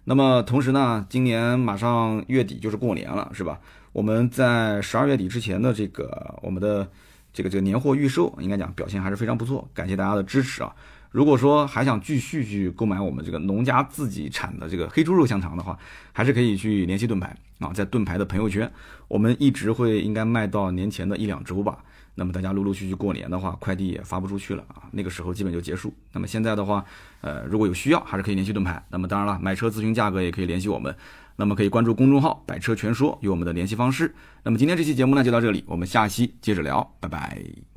[0.06, 3.60] 那么同时呢，今年马上月底就是过年了，是吧？
[3.92, 6.90] 我们在十二月底之前的这个我们的。
[7.36, 10.74] 这个这个年货预售应该讲表现还是非常不错，感谢大家的支持啊！
[11.12, 15.78] 如果说还想继续去购买我们这个农家自己产的这个黑猪肉香肠的话，
[16.14, 18.72] 还是可以去联系盾牌啊，在盾牌的朋友圈，
[19.10, 21.80] 我们一直会应该卖到年前的一两周吧。
[22.16, 25.94] 那么大家陆陆续续过年的话，快递也发不出去了啊，那个时候基本就结束。
[26.14, 26.84] 那么现在的话，
[27.22, 28.84] 呃，如果有需要，还是可以联系盾牌。
[28.90, 30.96] 那么当然了，买车咨询价格也可以联系我们。
[31.38, 34.16] 那么可以关注公众号“百车全说”，有我们的联系方式。
[34.44, 37.75] 那么今天这期节目呢就到这里，我们下期接着聊，拜拜。